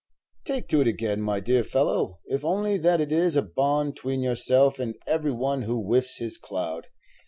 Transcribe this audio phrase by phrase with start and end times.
[0.45, 4.23] "Take to it again, my dear fellow, if only that it is a bond 'tween
[4.23, 6.87] yourself and every one who whiffs his cloud.